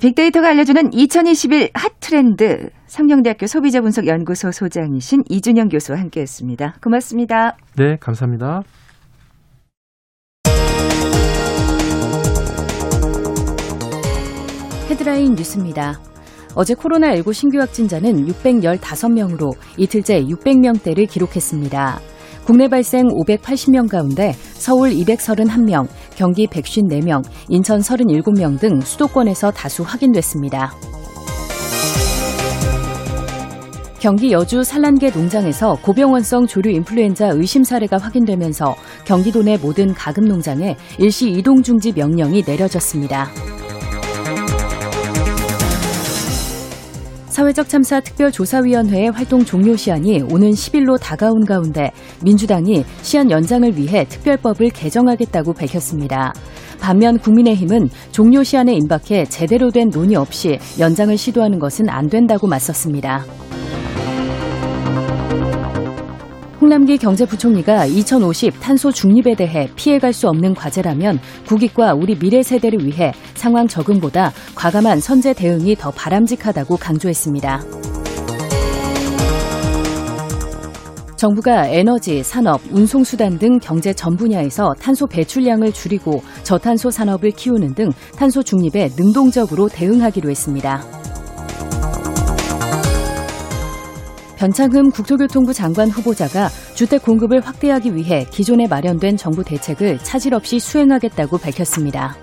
[0.00, 6.76] 빅데이터가 알려주는 2021 핫트렌드 상명대학교 소비자분석연구소 소장이신 이준영 교수와 함께했습니다.
[6.82, 7.56] 고맙습니다.
[7.76, 8.62] 네, 감사합니다.
[14.90, 15.98] 헤드라인 뉴스입니다.
[16.54, 22.00] 어제 코로나19 신규 확진자는 615명으로 이틀째 600명대를 기록했습니다.
[22.46, 30.72] 국내 발생 580명 가운데 서울 231명, 경기 154명, 인천 37명 등 수도권에서 다수 확인됐습니다.
[33.98, 40.76] 경기 여주 산란계 농장에서 고병원성 조류 인플루엔자 의심 사례가 확인되면서 경기도 내 모든 가금 농장에
[41.00, 43.28] 일시 이동 중지 명령이 내려졌습니다.
[47.36, 51.92] 사회적 참사 특별조사위원회의 활동 종료 시한이 오는 10일로 다가온 가운데
[52.24, 56.32] 민주당이 시한 연장을 위해 특별법을 개정하겠다고 밝혔습니다.
[56.80, 63.26] 반면 국민의힘은 종료 시한에 임박해 제대로 된 논의 없이 연장을 시도하는 것은 안 된다고 맞섰습니다.
[66.66, 73.12] 홍남기 경제부총리가 2050 탄소 중립에 대해 피해갈 수 없는 과제라면 국익과 우리 미래 세대를 위해
[73.34, 77.60] 상황 적응보다 과감한 선제 대응이 더 바람직하다고 강조했습니다.
[81.14, 87.92] 정부가 에너지, 산업, 운송수단 등 경제 전 분야에서 탄소 배출량을 줄이고 저탄소 산업을 키우는 등
[88.18, 91.05] 탄소 중립에 능동적으로 대응하기로 했습니다.
[94.36, 101.38] 변창흠 국토교통부 장관 후보자가 주택 공급을 확대하기 위해 기존에 마련된 정부 대책을 차질 없이 수행하겠다고
[101.38, 102.16] 밝혔습니다.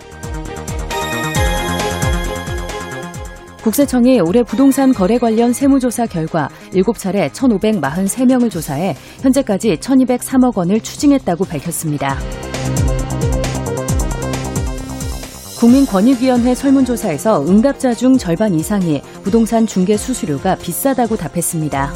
[3.63, 12.17] 국세청이 올해 부동산 거래 관련 세무조사 결과 7차례 1,543명을 조사해 현재까지 1,203억 원을 추징했다고 밝혔습니다.
[15.63, 21.93] 국민권익위원회 설문조사에서 응답자 중 절반 이상이 부동산 중개 수수료가 비싸다고 답했습니다.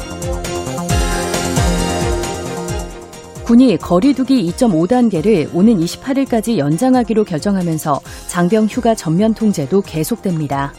[3.44, 10.72] 군이 거리두기 2.5단계를 오는 28일까지 연장하기로 결정하면서 장병 휴가 전면 통제도 계속됩니다.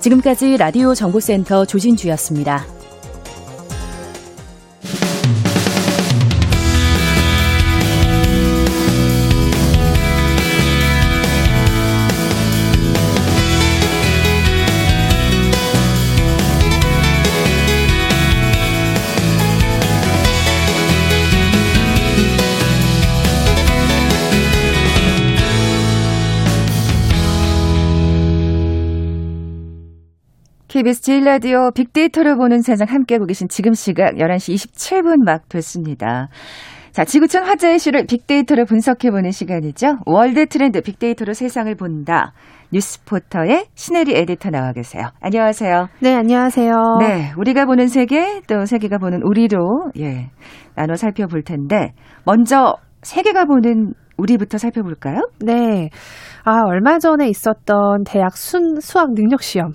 [0.00, 2.75] 지금까지 라디오 정보센터 조진주였습니다.
[30.76, 36.28] KBS 제일 라디오 빅데이터를 보는 세상 함께하고 계신 지금 시각 11시 27분 막 됐습니다.
[36.92, 40.00] 자, 지구촌 화제 이슈를 빅데이터로 분석해보는 시간이죠.
[40.04, 42.34] World Trend 빅데이터로 세상을 본다.
[42.74, 45.04] 뉴스포터의 신혜리 에디터 나와 계세요.
[45.22, 45.88] 안녕하세요.
[46.00, 46.74] 네, 안녕하세요.
[47.00, 50.28] 네, 우리가 보는 세계, 또 세계가 보는 우리로, 예,
[50.74, 51.94] 나눠 살펴볼 텐데,
[52.26, 55.22] 먼저 세계가 보는 우리부터 살펴볼까요?
[55.40, 55.88] 네.
[56.44, 59.72] 아, 얼마 전에 있었던 대학 순, 수학 능력 시험.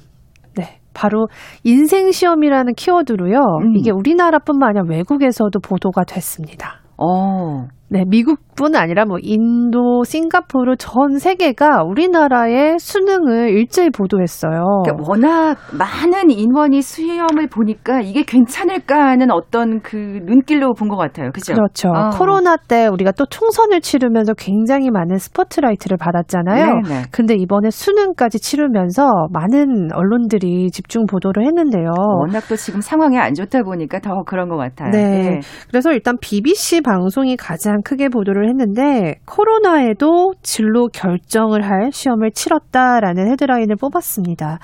[0.94, 1.28] 바로
[1.64, 3.40] 인생 시험이라는 키워드로요.
[3.62, 3.78] 음.
[3.78, 6.82] 이게 우리나라뿐만 아니라 외국에서도 보도가 됐습니다.
[6.98, 7.68] 어.
[7.94, 14.64] 네, 미국뿐 아니라 뭐 인도, 싱가포르 전 세계가 우리나라의 수능을 일제히 보도했어요.
[14.86, 21.32] 그러니까 워낙 많은 인원이 수험을 보니까 이게 괜찮을까 하는 어떤 그 눈길로 본 것 같아요.
[21.34, 21.54] 그죠?
[21.54, 21.90] 그렇죠.
[21.90, 22.12] 어.
[22.18, 26.66] 코로나 때 우리가 또 총선을 치르면서 굉장히 많은 스포트라이트를 받았잖아요.
[26.84, 27.04] 네네.
[27.12, 31.92] 근데 이번에 수능까지 치르면서 많은 언론들이 집중 보도를 했는데요.
[32.22, 34.92] 워낙 또 지금 상황이 안 좋다 보니까 더 그런 것 같아요.
[34.92, 35.02] 네.
[35.10, 35.40] 네.
[35.70, 43.76] 그래서 일단 BBC 방송이 가장 크게 보도를 했는데 코로나에도 진로 결정을 할 시험을 치렀다라는 헤드라인을
[43.76, 44.60] 뽑았습니다.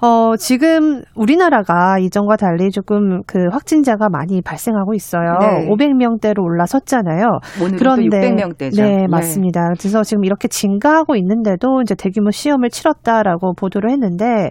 [0.00, 5.38] 어, 지금 우리나라가 이전과 달리 조금 그 확진자가 많이 발생하고 있어요.
[5.40, 5.68] 네.
[5.68, 7.38] 500명대로 올라섰잖아요.
[7.78, 8.82] 그런데 600명대죠.
[8.82, 9.60] 네, 네, 맞습니다.
[9.78, 14.50] 그래서 지금 이렇게 증가하고 있는데도 이제 대규모 시험을 치렀다라고 보도를 했는데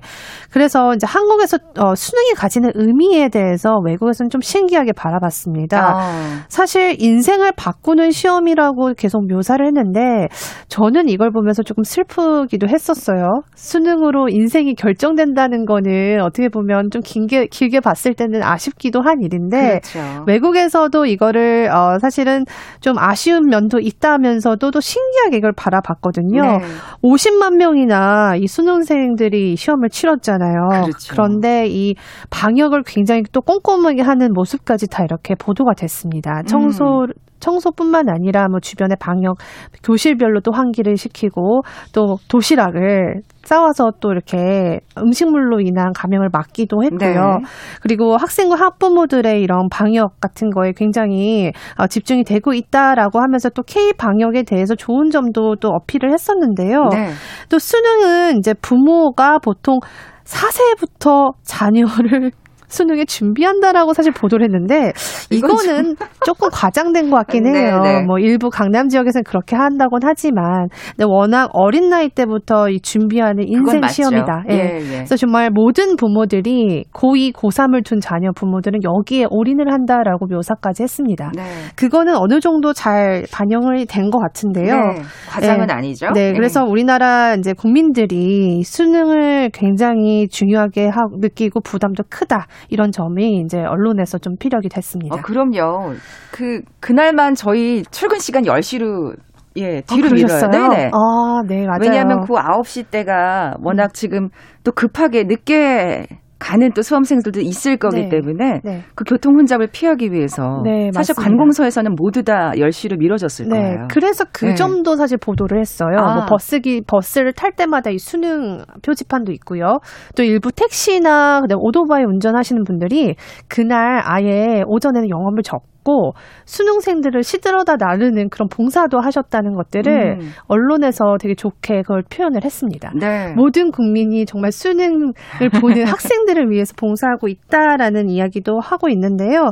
[0.51, 5.95] 그래서 이제 한국에서 어, 수능이 가지는 의미에 대해서 외국에서는 좀 신기하게 바라봤습니다.
[5.95, 6.45] 아.
[6.47, 10.27] 사실 인생을 바꾸는 시험이라고 계속 묘사를 했는데
[10.67, 13.41] 저는 이걸 보면서 조금 슬프기도 했었어요.
[13.55, 20.23] 수능으로 인생이 결정된다는 거는 어떻게 보면 좀 길게 길게 봤을 때는 아쉽기도 한 일인데 그렇죠.
[20.27, 22.45] 외국에서도 이거를 어 사실은
[22.81, 26.41] 좀 아쉬운 면도 있다면서도 또 신기하게 이걸 바라봤거든요.
[26.41, 26.57] 네.
[27.03, 30.67] 50만 명이나 이 수능생들이 시험을 치렀잖아요.
[30.85, 31.13] 그렇죠.
[31.13, 31.95] 그런데 이
[32.29, 36.41] 방역을 굉장히 또 꼼꼼하게 하는 모습까지 다 이렇게 보도가 됐습니다.
[36.43, 37.07] 청소 음.
[37.43, 39.37] 청소뿐만 아니라 뭐 주변의 방역
[39.83, 41.61] 교실별로 또 환기를 시키고
[41.93, 46.99] 또 도시락을 싸와서 또 이렇게 음식물로 인한 감염을 막기도 했고요.
[46.99, 47.45] 네.
[47.81, 53.93] 그리고 학생과 학부모들의 이런 방역 같은 거에 굉장히 어, 집중이 되고 있다라고 하면서 또 K
[53.97, 56.87] 방역에 대해서 좋은 점도 또 어필을 했었는데요.
[56.91, 57.09] 네.
[57.49, 59.79] 또 수능은 이제 부모가 보통
[60.23, 62.31] 4세부터 자녀를
[62.73, 64.91] 수능에 준비한다라고 사실 보도를 했는데
[65.29, 67.81] 이거는 조금 과장된 것 같긴 네, 해요.
[67.83, 68.05] 네, 네.
[68.05, 73.81] 뭐 일부 강남 지역에서는 그렇게 한다곤 하지만 근데 워낙 어린 나이 때부터 이 준비하는 인생
[73.87, 74.43] 시험이다.
[74.49, 74.53] 예.
[74.53, 74.95] 예, 예.
[74.97, 81.31] 그래서 정말 모든 부모들이 고2, 고3을 둔 자녀 부모들은 여기에 올인을 한다라고 묘사까지 했습니다.
[81.35, 81.43] 네.
[81.75, 84.75] 그거는 어느 정도 잘 반영이 된 것 같은데요.
[84.75, 85.73] 네, 과장은 네.
[85.73, 86.11] 아니죠.
[86.13, 92.45] 네, 그래서 우리나라 이제 국민들이 수능을 굉장히 중요하게 하고 느끼고 부담도 크다.
[92.69, 95.15] 이런 점이 이제 언론에서 좀 피력이 됐습니다.
[95.15, 95.93] 어, 그럼요.
[96.31, 99.15] 그 그날만 저희 출근 시간 10시로
[99.55, 100.49] 예, 뒤로 아, 밀어요.
[100.49, 100.91] 네네.
[100.93, 101.79] 아, 네, 맞아요.
[101.81, 103.89] 왜냐하면 그 9시 때가 워낙 음.
[103.93, 104.29] 지금
[104.63, 106.07] 또 급하게 늦게
[106.43, 108.09] 가는 또 수험생들도 있을 거기 네.
[108.09, 108.81] 때문에 네.
[108.95, 111.21] 그 교통 혼잡을 피하기 위해서 네, 사실 맞습니다.
[111.23, 113.87] 관공서에서는 모두 다 10시로 미뤄졌을 네, 거예요.
[113.89, 114.55] 그래서 그 네.
[114.55, 115.95] 점도 사실 보도를 했어요.
[115.97, 116.15] 아.
[116.15, 119.77] 뭐 버스기 버스를 탈 때마다 이 수능 표지판도 있고요.
[120.17, 123.15] 또 일부 택시나 오토바이 운전하시는 분들이
[123.47, 125.43] 그날 아예 오전에는 영업을
[125.83, 126.13] 적 있고
[126.45, 130.31] 수능생들을 시들어다 나르는 그런 봉사도 하셨다는 것들을 음.
[130.47, 132.91] 언론에서 되게 좋게 그걸 표현을 했습니다.
[132.99, 133.33] 네.
[133.35, 135.13] 모든 국민이 정말 수능을
[135.61, 139.51] 보는 학생들을 위해서 봉사하고 있다라는 이야기도 하고 있는데요.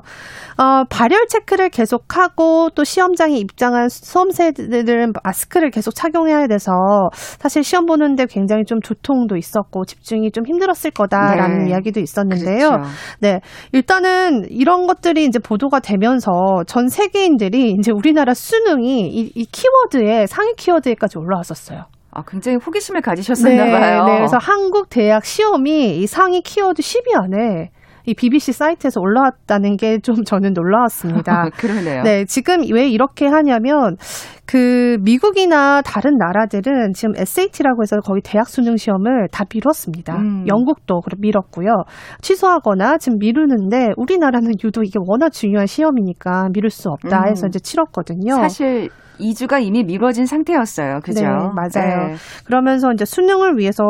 [0.57, 6.71] 어, 발열 체크를 계속하고 또 시험장에 입장한 수험생들은 마스크를 계속 착용해야 돼서
[7.13, 11.71] 사실 시험 보는데 굉장히 좀 두통도 있었고 집중이 좀 힘들었을 거다라는 네.
[11.71, 12.69] 이야기도 있었는데요.
[12.69, 12.89] 그렇죠.
[13.19, 13.41] 네.
[13.71, 20.27] 일단은 이런 것들이 이제 보도가 되면 하면서 전 세계인들이 이제 우리나라 수능이 이, 이 키워드에
[20.27, 21.85] 상위 키워드에까지 올라왔었어요.
[22.11, 24.05] 아, 굉장히 호기심을 가지셨었나 네, 봐요.
[24.05, 27.71] 네, 그래서 한국 대학 시험이 이 상위 키워드 10위 안에
[28.05, 31.49] 이 BBC 사이트에서 올라왔다는 게 좀 저는 놀라웠습니다.
[31.57, 32.03] 그러네요.
[32.03, 33.97] 네, 지금 왜 이렇게 하냐면
[34.45, 40.17] 그 미국이나 다른 나라들은 지금 SAT라고 해서 거의 대학 수능 시험을 다 미뤘습니다.
[40.17, 40.45] 음.
[40.47, 41.83] 영국도 미뤘고요.
[42.21, 47.49] 취소하거나 지금 미루는데 우리나라는 유독 이게 워낙 중요한 시험이니까 미룰 수 없다 해서 음.
[47.49, 48.35] 이제 치렀거든요.
[48.35, 48.89] 사실
[49.21, 50.99] 2주가 이미 미뤄진 상태였어요.
[51.03, 51.21] 그죠?
[51.21, 52.07] 네, 맞아요.
[52.07, 52.15] 네.
[52.45, 53.83] 그러면서 이제 수능을 위해서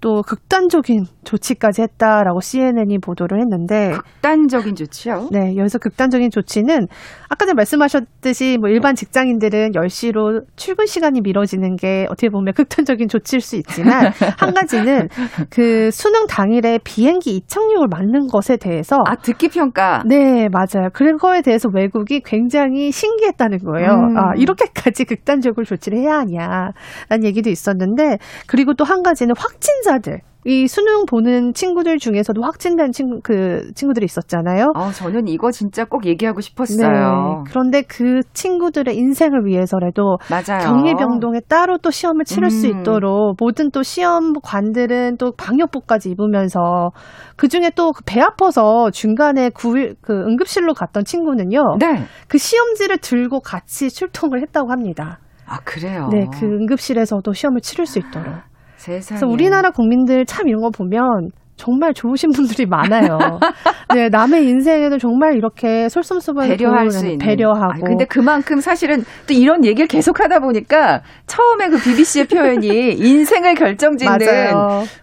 [0.00, 5.28] 또 극단적인 조치까지 했다라고 CNN이 보도를 했는데 극단적인 조치요?
[5.30, 6.86] 네, 여기서 극단적인 조치는
[7.28, 13.40] 아까 전에 말씀하셨듯이 뭐 일반 직장인들은 10시로 출근 시간이 미뤄지는 게 어떻게 보면 극단적인 조치일
[13.40, 15.08] 수 있지만 한 가지는
[15.50, 20.02] 그 수능 당일에 비행기 이착륙을 막는 것에 대해서 아, 듣기 평가.
[20.06, 20.88] 네, 맞아요.
[20.92, 23.90] 그런 거에 대해서 외국이 굉장히 신기했다는 거예요.
[23.92, 24.16] 음.
[24.16, 30.66] 아, 이렇게 이렇게까지 극단적으로 조치를 해야 하냐라는 얘기도 있었는데 그리고 또 한 가지는 확진자들 이
[30.66, 34.72] 수능 보는 친구들 중에서도 확진된 친구 그 친구들이 있었잖아요.
[34.74, 37.44] 아, 저는 이거 진짜 꼭 얘기하고 싶었어요.
[37.44, 37.50] 네.
[37.50, 40.66] 그런데 그 친구들의 인생을 위해서라도 맞아요.
[40.66, 42.50] 격리병동에 따로 또 시험을 치를 음.
[42.50, 46.90] 수 있도록 모든 또 시험관들은 또 방역복까지 입으면서
[47.36, 51.76] 그 중에 또 배 아파서 중간에 구일 그 응급실로 갔던 친구는요.
[51.78, 52.04] 네.
[52.26, 55.18] 그 시험지를 들고 같이 출동을 했다고 합니다.
[55.46, 56.08] 아 그래요?
[56.10, 58.34] 네, 그 응급실에서도 시험을 치를 수 있도록.
[58.82, 59.18] 세상에.
[59.18, 63.18] 그래서 우리나라 국민들 참 이런 거 보면 정말 좋으신 분들이 많아요.
[63.94, 67.84] 네, 남의 인생에도 정말 이렇게 솔선수범 배려할 수 있는 배려하고.
[67.84, 72.66] 아, 근데 그만큼 사실은 또 이런 얘기를 계속 하다 보니까 처음에 그 BBC의 표현이
[72.98, 74.18] 인생을 결정짓는.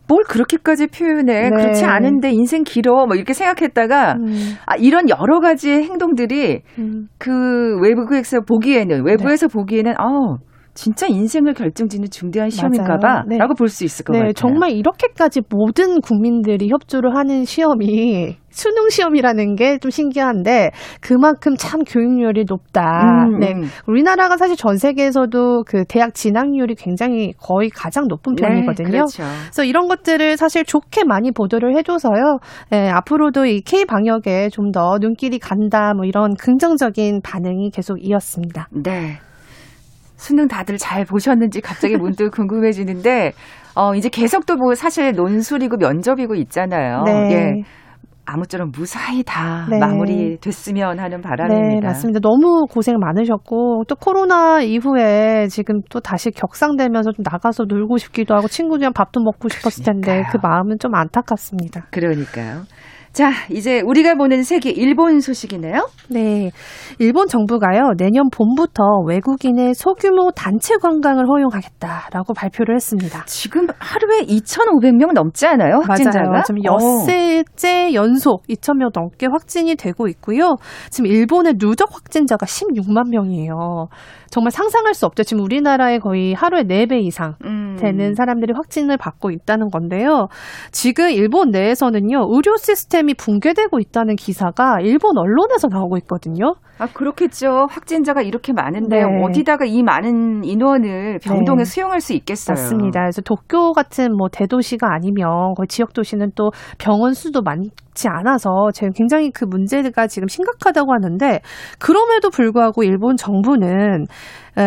[0.07, 1.49] 뭘 그렇게까지 표현해 네.
[1.49, 4.55] 그렇지 않은데 인생 길어 뭐 이렇게 생각했다가 음.
[4.65, 7.07] 아 이런 여러 가지 행동들이 음.
[7.19, 9.53] 그 외부에서 보기에는 외부에서 네.
[9.53, 10.37] 보기에는 아
[10.79, 13.37] 진짜 인생을 결정짓는 중대한 시험인가봐 네.
[13.37, 14.33] 라고 볼수 있을 것 네, 같아요.
[14.33, 22.45] 정말 이렇게까지 모든 국민들이 협조를 하는 시험이 수능 시험이라는 게 좀 신기한데 그만큼 참 교육률이
[22.47, 23.25] 높다.
[23.27, 23.53] 음, 네.
[23.53, 23.63] 음.
[23.87, 28.87] 우리나라가 사실 전 세계에서도 그 대학 진학률이 굉장히 거의 가장 높은 네, 편이거든요.
[28.87, 29.23] 네, 그렇죠.
[29.43, 32.39] 그래서 이런 것들을 사실 좋게 많이 보도를 해줘서요.
[32.71, 35.93] 네, 앞으로도 이 K 방역에 좀 더 눈길이 간다.
[35.95, 38.67] 뭐 이런 긍정적인 반응이 계속 이었습니다.
[38.71, 39.17] 네.
[40.19, 43.31] 수능 다들 잘 보셨는지 갑자기 문득 궁금해지는데
[43.75, 47.03] 어 이제 계속 또 뭐 사실 논술이고 면접이고 있잖아요.
[47.05, 47.31] 네.
[47.31, 47.63] 예.
[48.25, 49.79] 아무쪼록 무사히 다 네.
[49.79, 51.79] 마무리됐으면 하는 바람입니다.
[51.79, 52.19] 네, 맞습니다.
[52.19, 58.47] 너무 고생 많으셨고 또 코로나 이후에 지금 또 다시 격상되면서 좀 나가서 놀고 싶기도 하고
[58.47, 60.31] 친구들이랑 밥도 먹고 싶었을 텐데 그러니까요.
[60.31, 61.87] 그 마음은 좀 안타깝습니다.
[61.89, 62.63] 그러니까요.
[63.11, 65.87] 자, 이제 우리가 보는 세계 일본 소식이네요.
[66.09, 66.51] 네.
[66.99, 73.23] 일본 정부가요, 내년 봄부터 외국인의 소규모 단체 관광을 허용하겠다라고 발표를 했습니다.
[73.25, 75.81] 지금 하루에 2,500명 넘지 않아요?
[75.87, 76.29] 확진자가?
[76.29, 76.43] 맞아요.
[76.45, 80.55] 지금 엿새째 연속 2,000명 넘게 확진이 되고 있고요.
[80.89, 83.87] 지금 일본의 누적 확진자가 16만 명이에요.
[84.29, 85.23] 정말 상상할 수 없죠.
[85.23, 87.77] 지금 우리나라에 거의 하루에 4배 이상 음.
[87.79, 90.27] 되는 사람들이 확진을 받고 있다는 건데요.
[90.71, 96.55] 지금 일본 내에서는요, 의료 시스템 이 붕괴되고 있다는 기사가 일본 언론에서 나오고 있거든요.
[96.79, 97.67] 아, 그렇겠죠.
[97.69, 99.23] 확진자가 이렇게 많은데 네.
[99.23, 101.63] 어디다가 이 많은 인원을 병동에 네.
[101.65, 102.55] 수용할 수 있겠어요.
[102.55, 103.01] 맞습니다.
[103.01, 108.91] 그래서 도쿄 같은 뭐 대도시가 아니면 거의 지역 도시는 또 병원 수도 많지 않아서 지금
[108.93, 111.41] 굉장히 그 문제가 지금 심각하다고 하는데
[111.79, 114.05] 그럼에도 불구하고 일본 정부는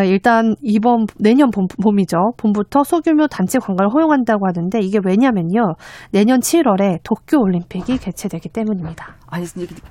[0.06, 2.32] 일단 이번 내년 봄, 봄이죠.
[2.38, 5.74] 봄부터 소규모 단체 관광을 허용한다고 하는데 이게 왜냐면요.
[6.12, 9.16] 내년 7월에 도쿄 올림픽이 개최 개최되기 때문입니다.
[9.28, 9.46] 아니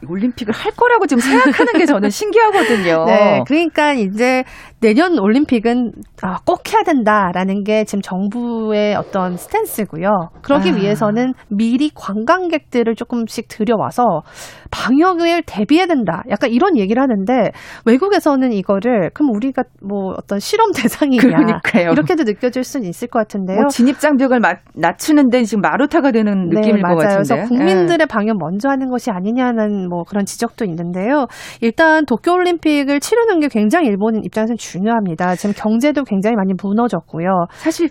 [0.08, 3.06] 올림픽을 할 거라고 지금 생각하는 게 저는 신기하거든요.
[3.10, 4.44] 네, 그러니까 이제
[4.80, 10.30] 내년 올림픽은 아, 꼭 해야 된다라는 게 지금 정부의 어떤 스탠스고요.
[10.42, 10.76] 그러기 아.
[10.76, 14.22] 위해서는 미리 관광객들을 조금씩 들여와서
[14.70, 16.24] 방역을 대비해야 된다.
[16.30, 17.52] 약간 이런 얘기를 하는데
[17.86, 21.92] 외국에서는 이거를 그럼 우리가 뭐 어떤 실험 대상이냐 그러니까요.
[21.92, 23.62] 이렇게도 느껴질 수는 있을 것 같은데요.
[23.62, 27.18] 뭐 진입 장벽을 마, 낮추는데 지금 마루타가 되는 느낌일 네, 것 맞아요.
[27.18, 27.36] 같은데.
[27.36, 31.28] 그래서 국민들의 방역 먼저 하는 것이 아니냐는 뭐 그런 지적도 있는데요.
[31.62, 35.36] 일단 도쿄 올림픽을 치르는 게 굉장히 일본 입장에서는 중요합니다.
[35.36, 37.48] 지금 경제도 굉장히 많이 무너졌고요.
[37.52, 37.90] 사실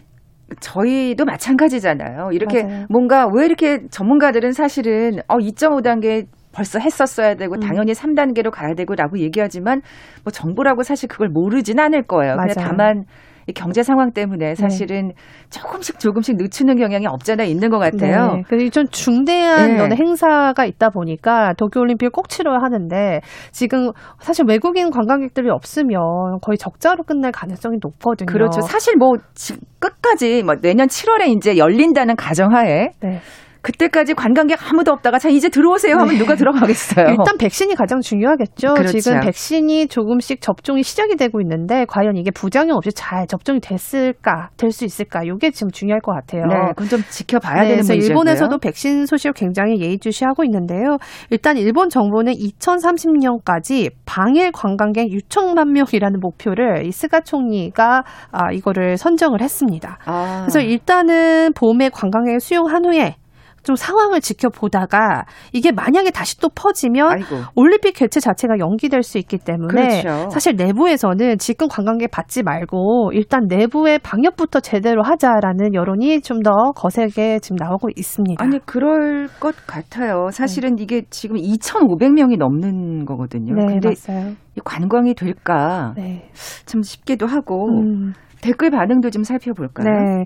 [0.60, 2.30] 저희도 마찬가지잖아요.
[2.32, 2.86] 이렇게 맞아요.
[2.90, 7.60] 뭔가 왜 이렇게 전문가들은 사실은 어 2.5단계 벌써 했었어야 되고 음.
[7.60, 9.82] 당연히 3단계로 가야 되고라고 얘기하지만
[10.24, 12.36] 뭐 정부라고 사실 그걸 모르진 않을 거예요.
[12.36, 12.68] 근데 맞아요.
[12.68, 13.04] 다만
[13.46, 15.12] 이 경제 상황 때문에 사실은
[15.48, 18.34] 조금씩 조금씩 늦추는 경향이 없잖아 있는 것 같아요.
[18.34, 18.42] 네.
[18.48, 19.96] 그리고 좀 중대한 네.
[19.96, 25.98] 행사가 있다 보니까 도쿄올림픽을 꼭 치러야 하는데 지금 사실 외국인 관광객들이 없으면
[26.42, 28.26] 거의 적자로 끝날 가능성이 높거든요.
[28.26, 28.60] 그렇죠.
[28.60, 33.20] 사실 뭐 지- 끝까지 뭐 내년 7월에 이제 열린다는 가정하에 네.
[33.62, 37.06] 그때까지 관광객 아무도 없다가 자 이제 들어오세요 하면 누가 들어가겠어요.
[37.10, 38.74] 일단 백신이 가장 중요하겠죠.
[38.74, 38.98] 그렇죠.
[38.98, 44.70] 지금 백신이 조금씩 접종이 시작이 되고 있는데 과연 이게 부작용 없이 잘 접종이 됐을까, 될
[44.70, 45.22] 수 있을까?
[45.24, 46.46] 이게 지금 중요할 것 같아요.
[46.46, 48.06] 네, 그건 좀 지켜봐야 네, 되는 문제고요.
[48.06, 50.98] 일본에서도 백신 소식을 굉장히 예의주시하고 있는데요.
[51.30, 59.40] 일단 일본 정부는 2030년까지 방일 관광객 6천만 명이라는 목표를 이 스가 총리가 아, 이거를 선정을
[59.40, 59.98] 했습니다.
[60.06, 63.16] 아, 그래서 일단은 봄에 관광객을 수용한 후에
[63.62, 67.36] 좀 상황을 지켜보다가 이게 만약에 다시 또 퍼지면 아이고.
[67.54, 70.30] 올림픽 개최 자체가 연기될 수 있기 때문에 그렇죠.
[70.30, 77.40] 사실 내부에서는 지금 관광객 받지 말고 일단 내부의 방역부터 제대로 하자라는 여론이 좀 더 거세게
[77.40, 78.42] 지금 나오고 있습니다.
[78.42, 80.30] 아니 그럴 것 같아요.
[80.32, 83.54] 사실은 이게 지금 2,500명이 넘는 거거든요.
[83.54, 84.32] 네, 근데 맞아요.
[84.56, 86.30] 이 관광이 될까 네.
[86.64, 89.86] 참 싶기도 하고 음, 댓글 반응도 좀 살펴볼까요?
[89.88, 90.24] 네.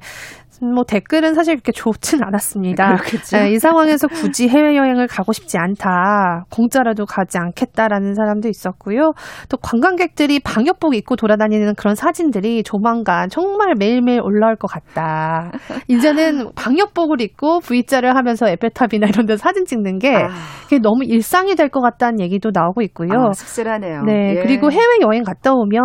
[0.63, 2.95] 뭐 댓글은 사실 그렇게 좋진 않았습니다.
[2.95, 3.37] 그렇겠죠.
[3.37, 6.45] 네, 이 상황에서 굳이 해외여행을 가고 싶지 않다.
[6.49, 9.13] 공짜라도 가지 않겠다라는 사람도 있었고요.
[9.49, 15.51] 또 관광객들이 방역복 입고 돌아다니는 그런 사진들이 조만간 정말 매일매일 올라올 것 같다.
[15.89, 20.29] 이제는 방역복을 입고 V자를 하면서 에펠탑이나 이런 데 사진 찍는 게 아,
[20.63, 23.09] 그게 너무 일상이 될 것 같다는 얘기도 나오고 있고요.
[23.13, 24.03] 아, 씁쓸하네요.
[24.05, 24.43] 네, 예.
[24.43, 25.83] 그리고 해외여행 갔다 오면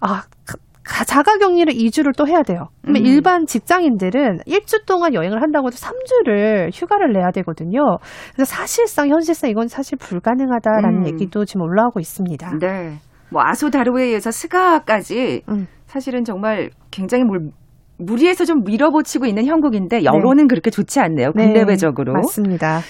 [0.00, 0.54] 아 가-
[1.04, 2.68] 자가 격리를 2주를 또 해야 돼요.
[2.82, 3.06] 그러면 음.
[3.06, 7.98] 일반 직장인들은 1주 동안 여행을 한다고 해도 3주를 휴가를 내야 되거든요.
[8.34, 11.06] 그래서 사실상 현실상 이건 사실 불가능하다라는 음.
[11.06, 12.58] 얘기도 지금 올라오고 있습니다.
[12.60, 12.98] 네.
[13.30, 15.66] 뭐 아소다루에 의해서 스가까지 음.
[15.86, 17.50] 사실은 정말 굉장히 뭘
[17.98, 21.32] 무리해서 좀 밀어붙이고 있는 형국인데 여론은 그렇게 좋지 않네요.
[21.34, 22.12] 네, 국내외적으로.
[22.12, 22.80] 맞습니다.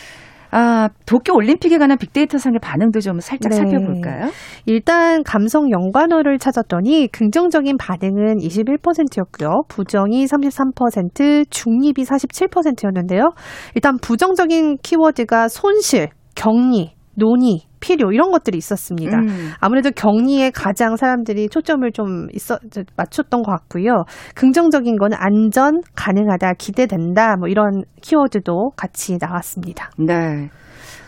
[0.51, 3.57] 아, 도쿄 올림픽에 관한 빅데이터 상의 반응도 좀 살짝 네.
[3.57, 4.31] 살펴볼까요?
[4.67, 9.63] 일단 감성 연관어를 찾았더니 긍정적인 반응은 21%였고요.
[9.69, 13.31] 부정이 33%, 중립이 47%였는데요.
[13.75, 19.19] 일단 부정적인 키워드가 손실, 격리, 논의, 필요 이런 것들이 있었습니다.
[19.19, 19.51] 음.
[19.61, 24.05] 아무래도 격리에 가장 사람들이 초점을 좀 있어 저, 맞췄던 것 같고요.
[24.35, 29.91] 긍정적인 거는 안전, 가능하다, 기대된다 뭐 이런 키워드도 같이 나왔습니다.
[29.99, 30.49] 네.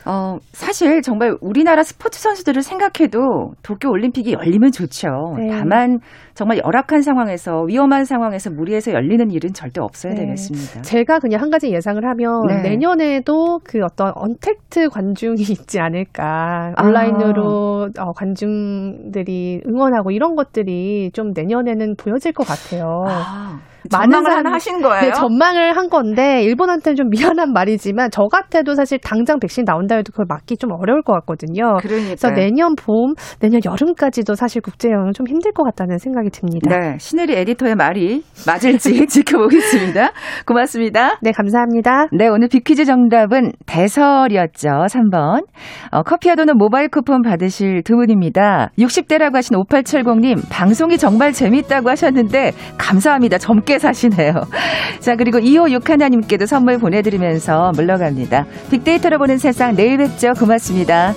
[0.06, 5.08] 어, 사실 정말 우리나라 스포츠 선수들을 생각해도 도쿄 올림픽이 열리면 좋죠.
[5.38, 5.48] 네.
[5.48, 5.98] 다만
[6.34, 10.20] 정말 열악한 상황에서 위험한 상황에서 무리해서 열리는 일은 절대 없어야 네.
[10.20, 10.82] 되겠습니다.
[10.82, 12.62] 제가 그냥 한 가지 예상을 하면 네.
[12.62, 16.72] 내년에도 그 어떤 언택트 관중이 있지 않을까.
[16.76, 16.86] 아.
[16.86, 23.04] 온라인으로 어, 관중들이 응원하고 이런 것들이 좀 내년에는 보여질 것 같아요.
[23.06, 25.00] 아, 많은 사람이- 하신 거예요?
[25.02, 30.10] 네, 전망을 한 건데 일본한테는 좀 미안한 말이지만 저 같아도 사실 당장 백신 나온다 해도
[30.12, 31.76] 그걸 맞기 좀 어려울 것 같거든요.
[31.80, 32.14] 그러니까.
[32.16, 36.68] 그래서 내년 봄, 내년 여름까지도 사실 국제 여행은 좀 힘들 것 같다는 생각이 듭니다.
[36.76, 40.10] 네, 신혜리 에디터의 말이 맞을지 지켜보겠습니다.
[40.46, 41.18] 고맙습니다.
[41.22, 42.06] 네, 감사합니다.
[42.12, 44.68] 네, 오늘 비퀴즈 정답은 대설이었죠.
[44.88, 45.44] 3번.
[45.90, 48.70] 어, 커피와 도넛 모바일 쿠폰 받으실 두 분입니다.
[48.78, 53.38] 60대라고 하신 5870님, 방송이 정말 재밌다고 하셨는데, 감사합니다.
[53.38, 54.46] 젊게 사시네요.
[54.98, 58.46] 자, 그리고 2호 6 하나님께도 선물 보내드리면서 물러갑니다.
[58.70, 60.32] 빅데이터로 보는 세상 내일 뵙죠.
[60.34, 61.14] 고맙습니다.